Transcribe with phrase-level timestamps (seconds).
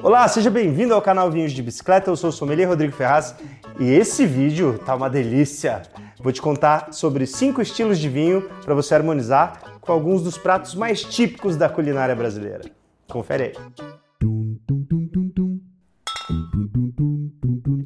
[0.00, 2.08] Olá, seja bem-vindo ao canal Vinhos de Bicicleta.
[2.08, 3.34] Eu sou o sommelier Rodrigo Ferraz
[3.80, 5.82] e esse vídeo tá uma delícia.
[6.20, 10.76] Vou te contar sobre cinco estilos de vinho para você harmonizar com alguns dos pratos
[10.76, 12.60] mais típicos da culinária brasileira.
[13.08, 13.52] Confere aí.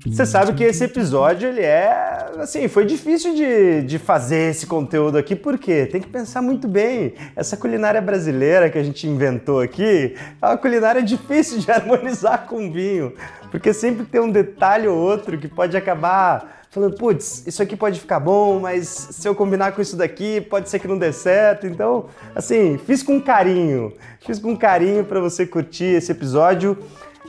[0.07, 5.19] Você sabe que esse episódio, ele é, assim, foi difícil de, de fazer esse conteúdo
[5.19, 7.15] aqui, porque tem que pensar muito bem.
[7.37, 12.71] Essa culinária brasileira que a gente inventou aqui é uma culinária difícil de harmonizar com
[12.71, 13.13] vinho,
[13.51, 18.01] porque sempre tem um detalhe ou outro que pode acabar falando, putz, isso aqui pode
[18.01, 21.67] ficar bom, mas se eu combinar com isso daqui, pode ser que não dê certo.
[21.67, 26.79] Então, assim, fiz com carinho, fiz com carinho para você curtir esse episódio.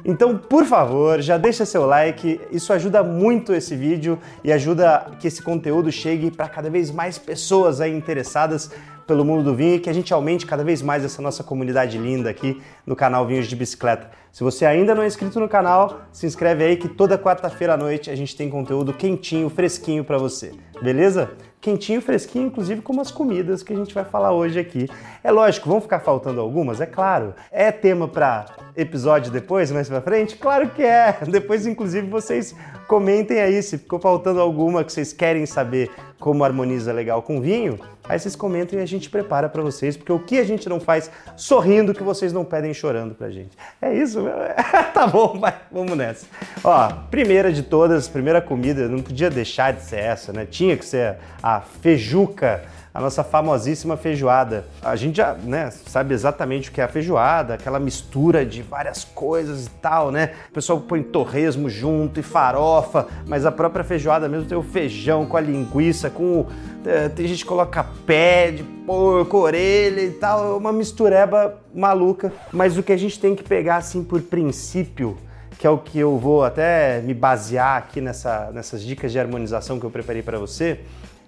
[0.05, 5.27] Então, por favor, já deixa seu like, isso ajuda muito esse vídeo e ajuda que
[5.27, 8.71] esse conteúdo chegue para cada vez mais pessoas aí interessadas
[9.05, 11.97] pelo mundo do vinho e que a gente aumente cada vez mais essa nossa comunidade
[11.97, 14.09] linda aqui no canal Vinhos de Bicicleta.
[14.31, 17.77] Se você ainda não é inscrito no canal, se inscreve aí que toda quarta-feira à
[17.77, 20.53] noite a gente tem conteúdo quentinho, fresquinho para você.
[20.81, 21.31] Beleza?
[21.63, 24.89] Quentinho, fresquinho, inclusive com umas comidas que a gente vai falar hoje aqui.
[25.23, 27.33] É lógico, vão ficar faltando algumas, é claro.
[27.49, 30.35] É tema para episódio depois, mais para frente?
[30.35, 31.19] Claro que é.
[31.25, 32.53] Depois, inclusive, vocês
[32.87, 35.89] comentem aí se ficou faltando alguma que vocês querem saber
[36.19, 37.79] como harmoniza legal com vinho.
[38.03, 40.79] Aí vocês comentem e a gente prepara para vocês, porque o que a gente não
[40.79, 43.57] faz sorrindo que vocês não pedem chorando pra gente.
[43.81, 44.25] É isso?
[44.93, 46.25] tá bom, vai, vamos nessa.
[46.63, 50.45] Ó, primeira de todas, primeira comida, não podia deixar de ser essa, né?
[50.45, 54.67] Tinha que ser a feijuca a nossa famosíssima feijoada.
[54.81, 59.03] A gente já né, sabe exatamente o que é a feijoada, aquela mistura de várias
[59.03, 60.33] coisas e tal, né?
[60.51, 65.25] O pessoal põe torresmo junto e farofa, mas a própria feijoada mesmo tem o feijão
[65.25, 66.45] com a linguiça, com.
[66.85, 72.31] É, tem gente que coloca pé de porco, orelha e tal, é uma mistureba maluca.
[72.51, 75.17] Mas o que a gente tem que pegar assim por princípio
[75.57, 79.79] que é o que eu vou até me basear aqui nessa, nessas dicas de harmonização
[79.79, 80.81] que eu preparei para você,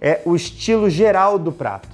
[0.05, 1.89] é o estilo geral do prato.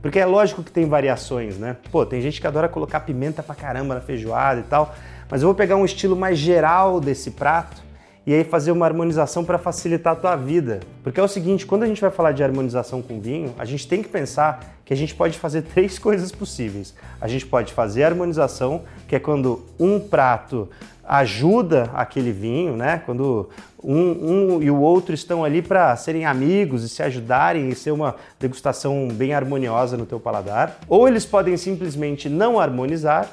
[0.00, 1.76] Porque é lógico que tem variações, né?
[1.90, 4.94] Pô, tem gente que adora colocar pimenta pra caramba na feijoada e tal,
[5.28, 7.82] mas eu vou pegar um estilo mais geral desse prato
[8.24, 10.78] e aí fazer uma harmonização para facilitar a tua vida.
[11.02, 13.88] Porque é o seguinte, quando a gente vai falar de harmonização com vinho, a gente
[13.88, 16.94] tem que pensar que a gente pode fazer três coisas possíveis.
[17.20, 20.68] A gente pode fazer a harmonização, que é quando um prato
[21.06, 23.02] ajuda aquele vinho, né?
[23.06, 23.48] Quando
[23.82, 27.92] um, um e o outro estão ali para serem amigos e se ajudarem e ser
[27.92, 30.78] uma degustação bem harmoniosa no teu paladar.
[30.88, 33.28] Ou eles podem simplesmente não harmonizar,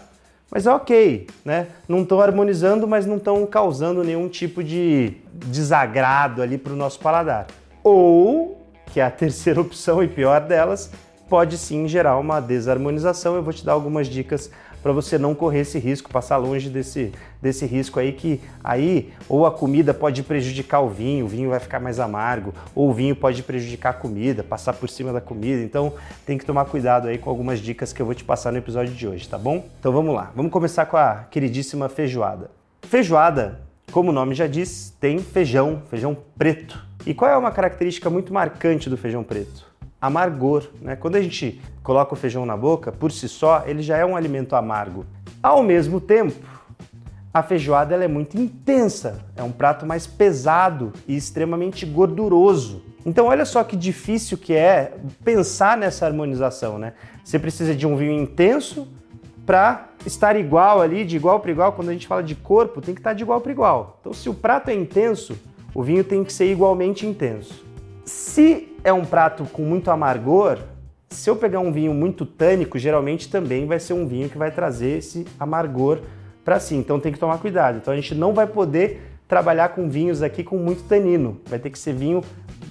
[0.52, 1.68] mas é ok, né?
[1.88, 7.00] Não estão harmonizando, mas não estão causando nenhum tipo de desagrado ali para o nosso
[7.00, 7.48] paladar.
[7.84, 8.62] Ou,
[8.94, 10.92] que é a terceira opção e pior delas,
[11.28, 13.36] pode sim gerar uma desarmonização.
[13.36, 14.52] Eu vou te dar algumas dicas
[14.84, 19.46] para você não correr esse risco, passar longe desse, desse risco aí que aí ou
[19.46, 23.16] a comida pode prejudicar o vinho, o vinho vai ficar mais amargo, ou o vinho
[23.16, 25.64] pode prejudicar a comida, passar por cima da comida.
[25.64, 25.94] Então
[26.26, 28.94] tem que tomar cuidado aí com algumas dicas que eu vou te passar no episódio
[28.94, 29.66] de hoje, tá bom?
[29.80, 32.52] Então vamos lá, vamos começar com a queridíssima feijoada.
[32.82, 36.78] Feijoada, como o nome já diz, tem feijão, feijão preto.
[37.06, 39.73] E qual é uma característica muito marcante do feijão preto?
[40.04, 40.68] Amargor.
[40.82, 40.98] Né?
[40.98, 44.18] Quando a gente coloca o feijão na boca, por si só, ele já é um
[44.18, 45.06] alimento amargo.
[45.42, 46.36] Ao mesmo tempo,
[47.34, 52.84] a feijoada é muito intensa, é um prato mais pesado e extremamente gorduroso.
[53.06, 54.94] Então olha só que difícil que é
[55.24, 56.94] pensar nessa harmonização, né?
[57.24, 58.86] Você precisa de um vinho intenso
[59.46, 61.72] para estar igual ali, de igual para igual.
[61.72, 63.98] Quando a gente fala de corpo, tem que estar de igual para igual.
[64.02, 65.38] Então se o prato é intenso,
[65.74, 67.66] o vinho tem que ser igualmente intenso.
[68.06, 70.60] Se é um prato com muito amargor,
[71.10, 74.52] se eu pegar um vinho muito tânico, geralmente também vai ser um vinho que vai
[74.52, 76.00] trazer esse amargor
[76.44, 76.76] para si.
[76.76, 77.78] Então tem que tomar cuidado.
[77.78, 81.40] Então a gente não vai poder trabalhar com vinhos aqui com muito tanino.
[81.46, 82.22] Vai ter que ser vinho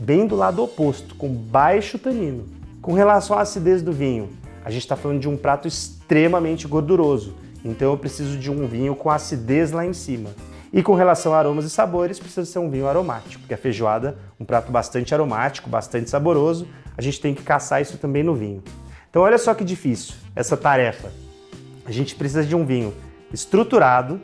[0.01, 2.47] bem do lado oposto, com baixo tanino.
[2.81, 4.31] Com relação à acidez do vinho,
[4.65, 7.35] a gente está falando de um prato extremamente gorduroso.
[7.65, 10.31] Então eu preciso de um vinho com acidez lá em cima.
[10.73, 14.17] E com relação a aromas e sabores, precisa ser um vinho aromático, porque a feijoada,
[14.41, 16.67] um prato bastante aromático, bastante saboroso,
[16.97, 18.63] a gente tem que caçar isso também no vinho.
[19.11, 21.13] Então olha só que difícil essa tarefa.
[21.85, 22.95] A gente precisa de um vinho
[23.31, 24.19] estruturado,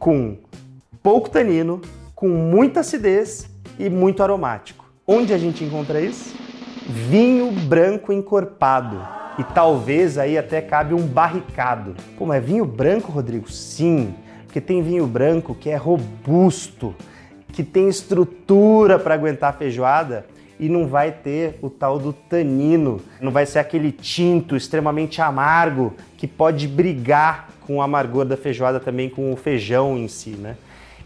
[0.00, 0.36] com
[1.00, 1.80] pouco tanino,
[2.12, 3.48] com muita acidez
[3.78, 4.84] e muito aromático.
[5.06, 6.34] Onde a gente encontra isso?
[6.88, 9.00] Vinho branco encorpado.
[9.38, 11.94] E talvez aí até cabe um barricado.
[12.18, 13.48] Pô, mas vinho branco, Rodrigo?
[13.48, 14.12] Sim
[14.52, 16.94] porque tem vinho branco que é robusto,
[17.54, 20.26] que tem estrutura para aguentar a feijoada
[20.60, 25.94] e não vai ter o tal do tanino, não vai ser aquele tinto extremamente amargo
[26.18, 30.58] que pode brigar com o amargor da feijoada também com o feijão em si, né?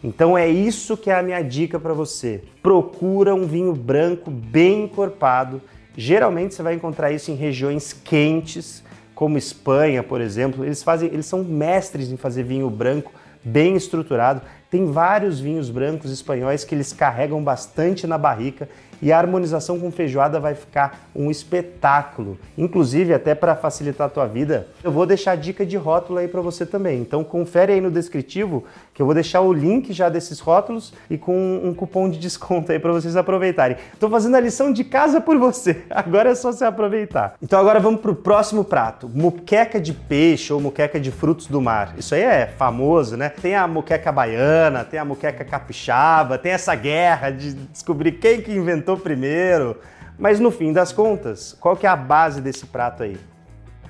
[0.03, 2.43] Então é isso que é a minha dica para você.
[2.61, 5.63] Procura um vinho branco bem encorpado.
[5.97, 8.83] Geralmente você vai encontrar isso em regiões quentes,
[9.15, 10.65] como Espanha, por exemplo.
[10.65, 13.13] Eles fazem, eles são mestres em fazer vinho branco
[13.47, 14.43] bem estruturado.
[14.69, 18.69] Tem vários vinhos brancos espanhóis que eles carregam bastante na barrica
[19.01, 22.39] e a harmonização com feijoada vai ficar um espetáculo.
[22.57, 26.29] Inclusive, até para facilitar a tua vida, eu vou deixar a dica de rótulo aí
[26.29, 27.01] para você também.
[27.01, 28.65] Então confere aí no descritivo
[28.95, 32.73] que eu vou deixar o link já desses rótulos e com um cupom de desconto
[32.73, 33.77] aí para vocês aproveitarem.
[33.93, 35.83] Estou fazendo a lição de casa por você.
[35.91, 37.35] Agora é só você aproveitar.
[37.43, 41.61] Então agora vamos para o próximo prato, muqueca de peixe ou muqueca de frutos do
[41.61, 41.95] mar.
[41.99, 43.29] Isso aí é famoso, né?
[43.29, 48.53] Tem a muqueca baiana, tem a muqueca capixaba, tem essa guerra de descobrir quem que
[48.53, 49.77] inventou inventou primeiro.
[50.17, 53.19] Mas no fim das contas, qual que é a base desse prato aí?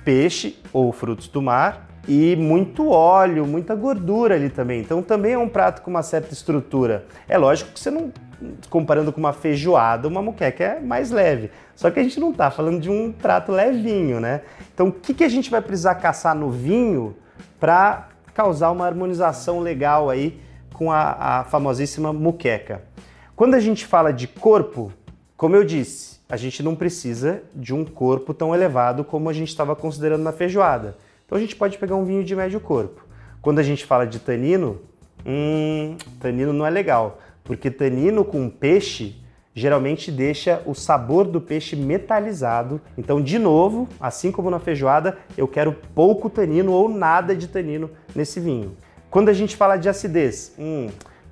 [0.03, 4.81] Peixe ou frutos do mar e muito óleo, muita gordura ali também.
[4.81, 7.05] Então também é um prato com uma certa estrutura.
[7.29, 8.11] É lógico que você não
[8.69, 11.49] comparando com uma feijoada, uma moqueca é mais leve.
[11.75, 14.41] Só que a gente não está falando de um prato levinho, né?
[14.73, 17.15] Então o que, que a gente vai precisar caçar no vinho
[17.59, 20.39] para causar uma harmonização legal aí
[20.73, 22.81] com a, a famosíssima muqueca?
[23.37, 24.91] Quando a gente fala de corpo,
[25.37, 29.49] como eu disse, a gente não precisa de um corpo tão elevado como a gente
[29.49, 30.97] estava considerando na feijoada.
[31.23, 33.05] Então a gente pode pegar um vinho de médio corpo.
[33.39, 34.81] Quando a gente fala de tanino,
[35.23, 39.17] hum, tanino não é legal, porque tanino com peixe
[39.53, 42.81] geralmente deixa o sabor do peixe metalizado.
[42.97, 47.87] Então, de novo, assim como na feijoada, eu quero pouco tanino ou nada de tanino
[48.15, 48.75] nesse vinho.
[49.11, 50.87] Quando a gente fala de acidez, hum,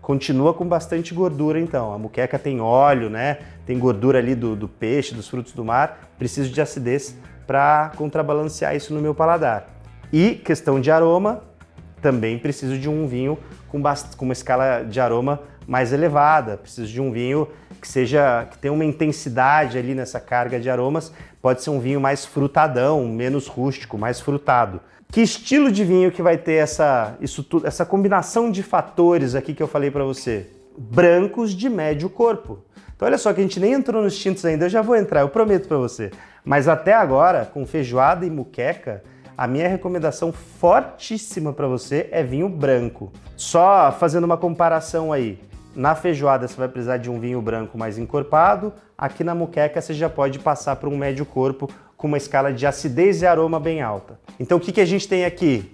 [0.06, 1.92] continua com bastante gordura então.
[1.92, 3.40] A muqueca tem óleo, né?
[3.66, 6.12] Tem gordura ali do, do peixe, dos frutos do mar.
[6.16, 7.18] Preciso de acidez
[7.48, 9.68] para contrabalancear isso no meu paladar.
[10.13, 11.42] E questão de aroma,
[12.04, 13.36] também preciso de um vinho
[13.68, 13.81] com,
[14.16, 16.56] com uma escala de aroma mais elevada.
[16.56, 17.48] Preciso de um vinho
[17.81, 21.12] que seja que tenha uma intensidade ali nessa carga de aromas.
[21.42, 24.80] Pode ser um vinho mais frutadão, menos rústico, mais frutado.
[25.16, 29.54] Que estilo de vinho que vai ter essa, isso tudo, essa combinação de fatores aqui
[29.54, 30.46] que eu falei para você?
[30.78, 32.66] Brancos de médio corpo.
[32.94, 35.22] Então olha só que a gente nem entrou nos tintos ainda, eu já vou entrar,
[35.22, 36.12] eu prometo para você.
[36.44, 39.06] Mas até agora, com feijoada e muqueca,
[39.38, 43.10] a minha recomendação fortíssima para você é vinho branco.
[43.38, 45.40] Só fazendo uma comparação aí.
[45.74, 49.94] Na feijoada você vai precisar de um vinho branco mais encorpado, aqui na muqueca você
[49.94, 53.81] já pode passar para um médio corpo com uma escala de acidez e aroma bem
[53.81, 54.19] alta.
[54.39, 55.71] Então o que, que a gente tem aqui?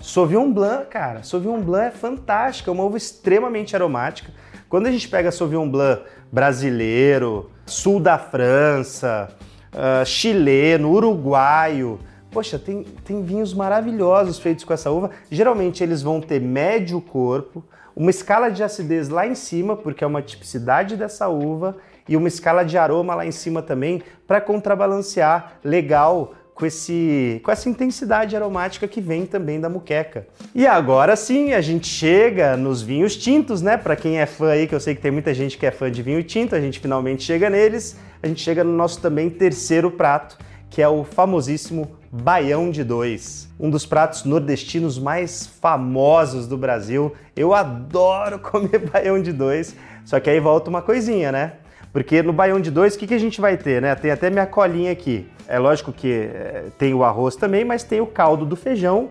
[0.00, 1.22] Sauvignon Blanc, cara.
[1.22, 4.32] Sauvignon Blanc é fantástico, é uma uva extremamente aromática.
[4.68, 9.28] Quando a gente pega Sauvignon Blanc brasileiro, sul da França,
[9.72, 15.10] uh, chileno, uruguaio, poxa, tem, tem vinhos maravilhosos feitos com essa uva.
[15.30, 17.62] Geralmente eles vão ter médio corpo,
[17.94, 21.76] uma escala de acidez lá em cima, porque é uma tipicidade dessa uva,
[22.08, 27.50] e uma escala de aroma lá em cima também, para contrabalancear legal com, esse, com
[27.50, 30.26] essa intensidade aromática que vem também da muqueca.
[30.54, 33.76] E agora sim, a gente chega nos vinhos tintos, né?
[33.76, 35.90] Para quem é fã aí, que eu sei que tem muita gente que é fã
[35.90, 37.96] de vinho tinto, a gente finalmente chega neles.
[38.22, 40.38] A gente chega no nosso também terceiro prato,
[40.70, 47.12] que é o famosíssimo Baião de Dois, um dos pratos nordestinos mais famosos do Brasil.
[47.34, 49.74] Eu adoro comer baião de dois,
[50.04, 51.54] só que aí volta uma coisinha, né?
[51.92, 53.94] Porque no baião de dois, o que, que a gente vai ter, né?
[53.94, 55.26] Tem até minha colinha aqui.
[55.46, 59.10] É lógico que é, tem o arroz também, mas tem o caldo do feijão.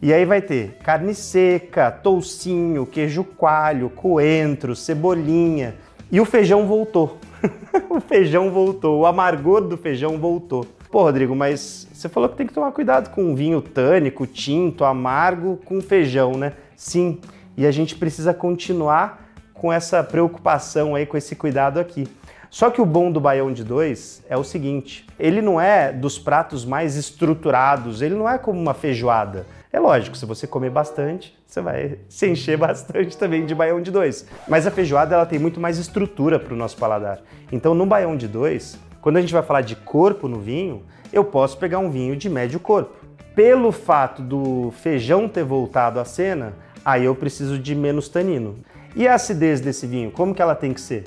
[0.00, 5.74] E aí vai ter carne seca, toucinho, queijo coalho, coentro, cebolinha.
[6.10, 7.18] E o feijão voltou.
[7.88, 10.66] o feijão voltou, o amargor do feijão voltou.
[10.90, 15.58] Pô, Rodrigo, mas você falou que tem que tomar cuidado com vinho tânico, tinto, amargo,
[15.64, 16.52] com feijão, né?
[16.76, 17.18] Sim,
[17.56, 19.21] e a gente precisa continuar
[19.62, 22.08] com essa preocupação aí, com esse cuidado aqui.
[22.50, 26.18] Só que o bom do baião de dois é o seguinte: ele não é dos
[26.18, 29.46] pratos mais estruturados, ele não é como uma feijoada.
[29.72, 33.92] É lógico, se você comer bastante, você vai se encher bastante também de baião de
[33.92, 34.26] dois.
[34.48, 37.20] Mas a feijoada ela tem muito mais estrutura para o nosso paladar.
[37.52, 41.22] Então, no baião de dois, quando a gente vai falar de corpo no vinho, eu
[41.22, 43.06] posso pegar um vinho de médio corpo.
[43.32, 46.52] Pelo fato do feijão ter voltado à cena,
[46.84, 48.56] aí eu preciso de menos tanino.
[48.94, 51.04] E a acidez desse vinho, como que ela tem que ser?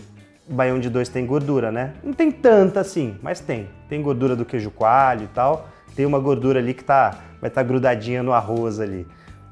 [0.47, 1.93] baião de dois tem gordura, né?
[2.03, 3.67] Não tem tanta assim, mas tem.
[3.89, 5.67] Tem gordura do queijo coalho e tal.
[5.95, 7.11] Tem uma gordura ali que tá,
[7.41, 9.07] vai estar tá grudadinha no arroz ali.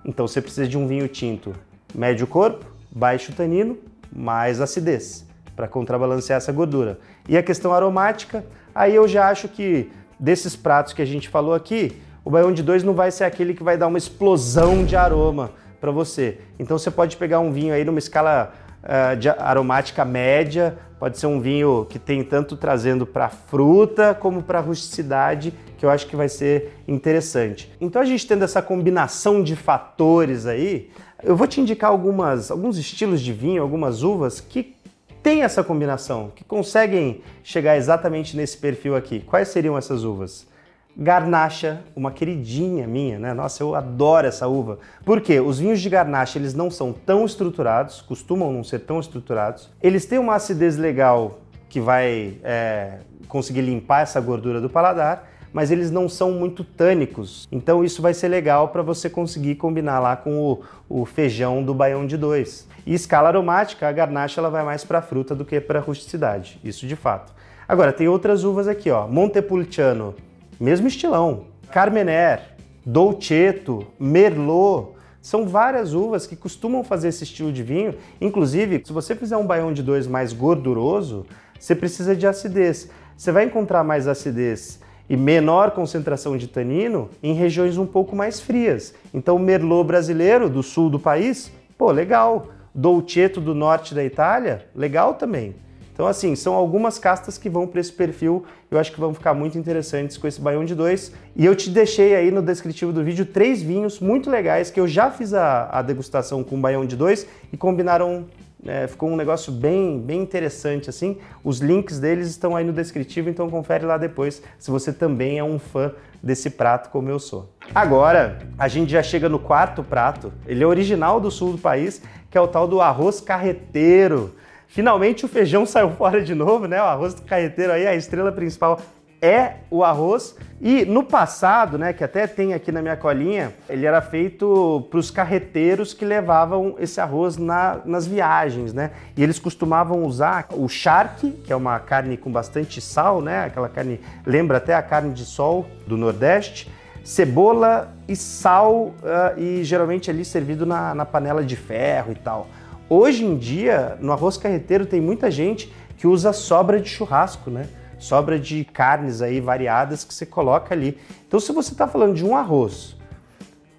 [0.05, 1.53] Então você precisa de um vinho tinto
[1.95, 3.77] médio corpo, baixo tanino,
[4.11, 5.25] mais acidez.
[5.55, 6.99] para contrabalancear essa gordura.
[7.29, 11.53] E a questão aromática, aí eu já acho que desses pratos que a gente falou
[11.53, 14.95] aqui, o baião de dois não vai ser aquele que vai dar uma explosão de
[14.95, 15.51] aroma
[15.83, 16.37] para você.
[16.57, 21.27] Então você pode pegar um vinho aí numa escala uh, de aromática média, pode ser
[21.27, 26.15] um vinho que tem tanto trazendo para fruta como para rusticidade, que eu acho que
[26.15, 27.69] vai ser interessante.
[27.81, 30.89] Então a gente tendo essa combinação de fatores aí,
[31.21, 34.77] eu vou te indicar algumas, alguns estilos de vinho, algumas uvas que
[35.21, 39.19] tem essa combinação, que conseguem chegar exatamente nesse perfil aqui.
[39.19, 40.47] Quais seriam essas uvas?
[40.95, 43.33] Garnacha, uma queridinha minha, né?
[43.33, 44.77] Nossa, eu adoro essa uva.
[45.03, 45.39] Por quê?
[45.39, 49.71] Os vinhos de Garnacha, eles não são tão estruturados, costumam não ser tão estruturados.
[49.81, 55.71] Eles têm uma acidez legal que vai é, conseguir limpar essa gordura do paladar, mas
[55.71, 57.47] eles não são muito tânicos.
[57.51, 61.73] Então isso vai ser legal para você conseguir combinar lá com o, o, feijão do
[61.73, 62.67] baião de dois.
[62.85, 66.85] E escala aromática, a Garnacha ela vai mais para fruta do que para rusticidade, isso
[66.85, 67.33] de fato.
[67.67, 70.13] Agora tem outras uvas aqui, ó, Montepulciano
[70.59, 71.45] mesmo estilão.
[71.71, 72.41] Carmener,
[72.85, 77.95] Dolcetto, Merlot, são várias uvas que costumam fazer esse estilo de vinho.
[78.19, 81.25] Inclusive, se você fizer um baião de dois mais gorduroso,
[81.57, 82.89] você precisa de acidez.
[83.15, 88.41] Você vai encontrar mais acidez e menor concentração de tanino em regiões um pouco mais
[88.41, 88.93] frias.
[89.13, 92.47] Então, Merlot brasileiro do sul do país, pô, legal.
[92.75, 95.55] Dolcetto do norte da Itália, legal também.
[95.93, 98.43] Então, assim, são algumas castas que vão para esse perfil.
[98.69, 101.13] Eu acho que vão ficar muito interessantes com esse baião de dois.
[101.35, 104.87] E eu te deixei aí no descritivo do vídeo três vinhos muito legais que eu
[104.87, 108.25] já fiz a, a degustação com baião de dois e combinaram.
[108.65, 111.17] É, ficou um negócio bem, bem interessante assim.
[111.43, 115.43] Os links deles estão aí no descritivo, então confere lá depois se você também é
[115.43, 115.91] um fã
[116.23, 117.49] desse prato como eu sou.
[117.75, 120.31] Agora, a gente já chega no quarto prato.
[120.47, 124.33] Ele é original do sul do país, que é o tal do arroz carreteiro.
[124.73, 126.81] Finalmente o feijão saiu fora de novo, né?
[126.81, 128.81] O arroz do carreteiro aí, a estrela principal
[129.21, 130.35] é o arroz.
[130.59, 134.97] E no passado, né, que até tem aqui na minha colinha, ele era feito para
[134.97, 138.91] os carreteiros que levavam esse arroz na, nas viagens, né?
[139.15, 143.45] E eles costumavam usar o charque, que é uma carne com bastante sal, né?
[143.45, 146.71] Aquela carne lembra até a carne de sol do Nordeste.
[147.03, 152.47] Cebola e sal, uh, e geralmente ali servido na, na panela de ferro e tal.
[152.89, 157.67] Hoje em dia, no arroz carreteiro tem muita gente que usa sobra de churrasco, né?
[157.97, 160.97] Sobra de carnes aí variadas que você coloca ali.
[161.27, 162.95] Então, se você está falando de um arroz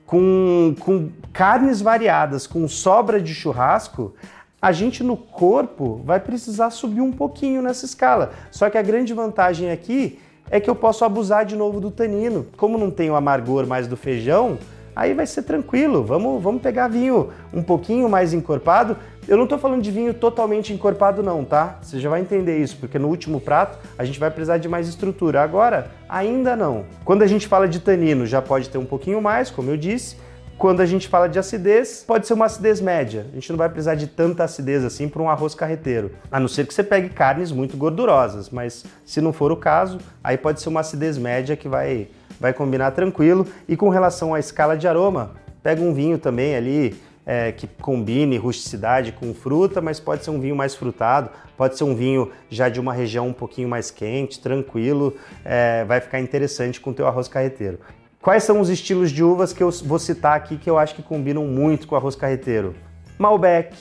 [0.07, 4.15] com, com carnes variadas, com sobra de churrasco,
[4.61, 8.33] a gente no corpo vai precisar subir um pouquinho nessa escala.
[8.51, 10.19] Só que a grande vantagem aqui
[10.51, 12.47] é que eu posso abusar de novo do tanino.
[12.57, 14.59] Como não tem o amargor mais do feijão,
[14.95, 16.05] aí vai ser tranquilo.
[16.05, 18.97] Vamos, vamos pegar vinho um pouquinho mais encorpado.
[19.27, 21.79] Eu não estou falando de vinho totalmente encorpado não, tá?
[21.83, 24.87] Você já vai entender isso, porque no último prato a gente vai precisar de mais
[24.87, 25.43] estrutura.
[25.43, 26.85] Agora, ainda não.
[27.05, 30.17] Quando a gente fala de tanino, já pode ter um pouquinho mais, como eu disse.
[30.57, 33.27] Quando a gente fala de acidez, pode ser uma acidez média.
[33.33, 36.13] A gente não vai precisar de tanta acidez assim para um arroz carreteiro.
[36.31, 39.99] A não ser que você pegue carnes muito gordurosas, mas se não for o caso,
[40.23, 42.09] aí pode ser uma acidez média que vai
[42.45, 43.47] vai combinar tranquilo.
[43.67, 45.33] E com relação à escala de aroma,
[45.63, 50.39] pega um vinho também ali é, que combine rusticidade com fruta, mas pode ser um
[50.39, 54.41] vinho mais frutado, pode ser um vinho já de uma região um pouquinho mais quente,
[54.41, 57.79] tranquilo, é, vai ficar interessante com o teu arroz carreteiro.
[58.21, 61.03] Quais são os estilos de uvas que eu vou citar aqui que eu acho que
[61.03, 62.75] combinam muito com o arroz carreteiro?
[63.19, 63.75] Malbec,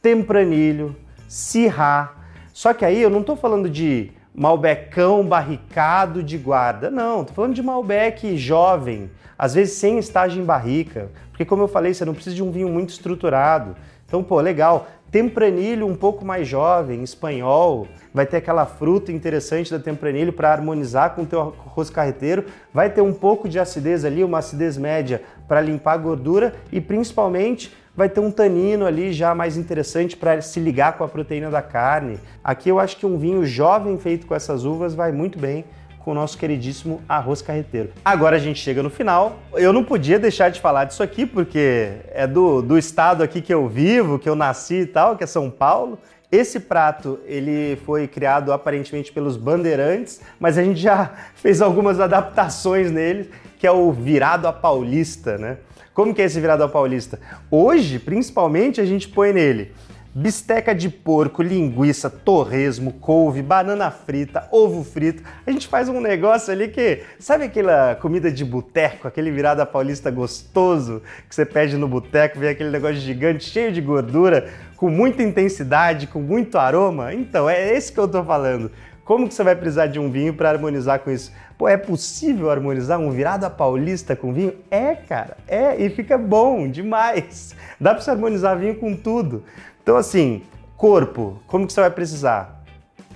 [0.00, 0.94] Tempranilho,
[1.28, 2.14] Syrah.
[2.52, 6.88] Só que aí eu não estou falando de Malbecão barricado de guarda.
[6.92, 11.68] Não, tô falando de Malbec jovem, às vezes sem estágio em barrica, porque como eu
[11.68, 13.74] falei, você não precisa de um vinho muito estruturado.
[14.06, 14.86] Então, pô, legal.
[15.10, 21.14] Tempranilho um pouco mais jovem, espanhol, vai ter aquela fruta interessante da tempranilho para harmonizar
[21.14, 25.22] com o teu arroz carreteiro, vai ter um pouco de acidez ali, uma acidez média
[25.48, 30.40] para limpar a gordura e principalmente vai ter um tanino ali já mais interessante para
[30.40, 32.20] se ligar com a proteína da carne.
[32.44, 35.64] Aqui eu acho que um vinho jovem feito com essas uvas vai muito bem
[35.98, 37.90] com o nosso queridíssimo arroz carreteiro.
[38.04, 39.40] Agora a gente chega no final.
[39.52, 43.52] Eu não podia deixar de falar disso aqui porque é do, do estado aqui que
[43.52, 45.98] eu vivo, que eu nasci e tal, que é São Paulo.
[46.30, 52.92] Esse prato ele foi criado aparentemente pelos bandeirantes, mas a gente já fez algumas adaptações
[52.92, 53.28] nele,
[53.58, 55.56] que é o virado a paulista, né?
[55.98, 57.18] Como que é esse virado ao paulista?
[57.50, 59.72] Hoje, principalmente, a gente põe nele
[60.14, 65.24] bisteca de porco, linguiça, torresmo, couve, banana frita, ovo frito.
[65.44, 70.08] A gente faz um negócio ali que, sabe aquela comida de boteco, aquele virada paulista
[70.08, 75.24] gostoso que você pede no boteco, vem aquele negócio gigante, cheio de gordura, com muita
[75.24, 77.12] intensidade, com muito aroma?
[77.12, 78.70] Então, é esse que eu tô falando.
[79.08, 81.32] Como que você vai precisar de um vinho para harmonizar com isso?
[81.56, 84.52] Pô, é possível harmonizar um virada paulista com vinho?
[84.70, 87.56] É, cara, é e fica bom demais.
[87.80, 89.44] Dá para você harmonizar vinho com tudo.
[89.82, 90.42] Então, assim,
[90.76, 92.62] corpo, como que você vai precisar?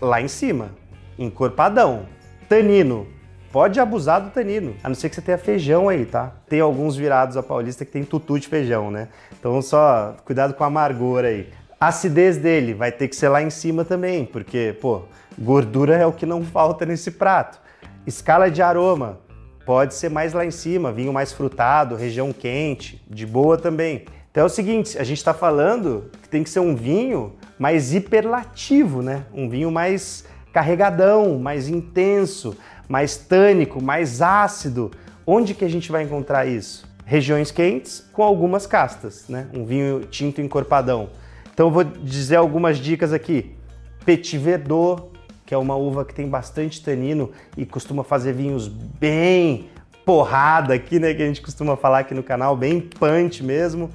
[0.01, 0.71] Lá em cima,
[1.19, 2.07] encorpadão.
[2.49, 3.07] Tanino,
[3.53, 6.33] pode abusar do tanino, a não ser que você tenha feijão aí, tá?
[6.49, 9.09] Tem alguns virados a paulista que tem tutu de feijão, né?
[9.39, 11.51] Então só cuidado com a amargor aí.
[11.83, 15.03] A acidez dele vai ter que ser lá em cima também, porque, pô,
[15.37, 17.61] gordura é o que não falta nesse prato.
[18.07, 19.19] Escala de aroma,
[19.67, 24.05] pode ser mais lá em cima, vinho mais frutado, região quente, de boa também.
[24.31, 27.93] Então é o seguinte, a gente está falando que tem que ser um vinho mais
[27.93, 29.25] hiperlativo, né?
[29.35, 32.57] Um vinho mais carregadão, mais intenso,
[32.89, 34.93] mais tânico, mais ácido.
[35.27, 36.89] Onde que a gente vai encontrar isso?
[37.05, 39.49] Regiões quentes com algumas castas, né?
[39.53, 41.11] Um vinho tinto encorpadão.
[41.53, 43.55] Então vou dizer algumas dicas aqui.
[44.05, 45.05] Petit Verdot,
[45.45, 49.69] que é uma uva que tem bastante tanino e costuma fazer vinhos bem
[50.05, 51.15] porrada aqui, né?
[51.15, 53.91] Que a gente costuma falar aqui no canal, bem punch mesmo.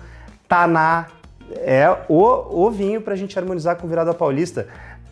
[0.47, 1.07] Taná
[1.55, 4.67] é o, o vinho para a gente harmonizar com virada paulista.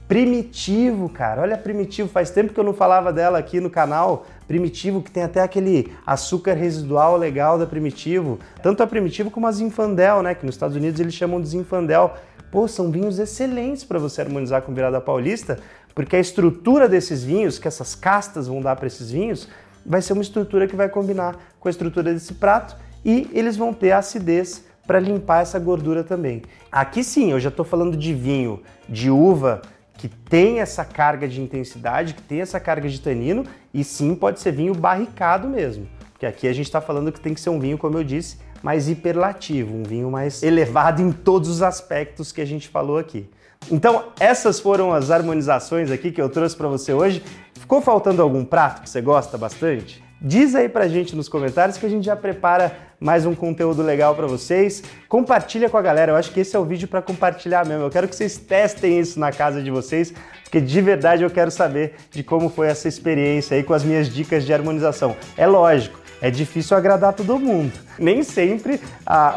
[0.07, 4.27] Primitivo, cara, olha Primitivo, faz tempo que eu não falava dela aqui no canal.
[4.47, 8.39] Primitivo, que tem até aquele açúcar residual legal da Primitivo.
[8.61, 10.35] Tanto a Primitivo como a Zinfandel, né?
[10.35, 12.13] Que nos Estados Unidos eles chamam de Zinfandel.
[12.55, 15.59] Pô, são vinhos excelentes para você harmonizar com virada paulista,
[15.93, 19.49] porque a estrutura desses vinhos, que essas castas vão dar para esses vinhos,
[19.85, 23.73] vai ser uma estrutura que vai combinar com a estrutura desse prato e eles vão
[23.73, 26.43] ter acidez para limpar essa gordura também.
[26.71, 29.61] Aqui sim, eu já estou falando de vinho de uva
[29.97, 33.43] que tem essa carga de intensidade, que tem essa carga de tanino,
[33.73, 35.89] e sim pode ser vinho barricado mesmo.
[36.13, 38.37] Porque aqui a gente está falando que tem que ser um vinho, como eu disse,
[38.65, 43.29] mais hiperlativo, um vinho mais elevado em todos os aspectos que a gente falou aqui.
[43.69, 47.21] Então, essas foram as harmonizações aqui que eu trouxe para você hoje.
[47.53, 50.03] Ficou faltando algum prato que você gosta bastante?
[50.19, 54.15] Diz aí pra gente nos comentários que a gente já prepara mais um conteúdo legal
[54.15, 54.81] para vocês.
[55.07, 57.83] Compartilha com a galera, eu acho que esse é o vídeo para compartilhar mesmo.
[57.83, 61.51] Eu quero que vocês testem isso na casa de vocês, porque de verdade eu quero
[61.51, 65.15] saber de como foi essa experiência aí com as minhas dicas de harmonização.
[65.37, 67.73] É lógico, é difícil agradar todo mundo.
[67.99, 68.79] Nem sempre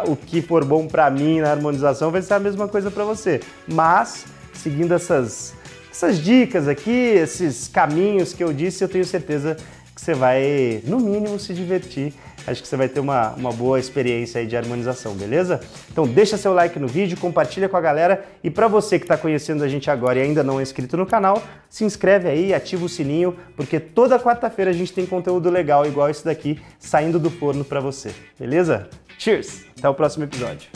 [0.07, 3.41] o que for bom para mim na harmonização vai ser a mesma coisa para você.
[3.67, 5.57] Mas seguindo essas
[5.91, 9.57] essas dicas aqui, esses caminhos que eu disse, eu tenho certeza
[9.99, 12.15] que você vai, no mínimo, se divertir.
[12.47, 15.61] Acho que você vai ter uma, uma boa experiência aí de harmonização, beleza?
[15.91, 19.19] Então deixa seu like no vídeo, compartilha com a galera e para você que está
[19.19, 22.85] conhecendo a gente agora e ainda não é inscrito no canal, se inscreve aí, ativa
[22.87, 27.29] o sininho, porque toda quarta-feira a gente tem conteúdo legal igual esse daqui saindo do
[27.29, 28.89] forno para você, beleza?
[29.19, 29.65] Cheers!
[29.77, 30.69] Até o próximo episódio.